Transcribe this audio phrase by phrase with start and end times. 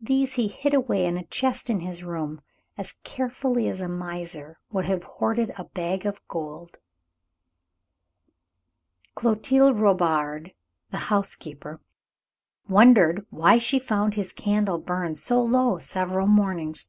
[0.00, 2.40] These he hid away in a chest in his room,
[2.78, 6.78] as carefully as a miser would have hoarded a bag of gold.
[9.16, 10.52] Clotilde Robard,
[10.90, 11.80] the housekeeper,
[12.68, 16.88] wondered why she found his candle burned so low several mornings.